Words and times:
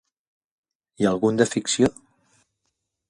I 1.05 1.07
algun 1.11 1.39
de 1.41 1.47
ficció? 1.51 1.93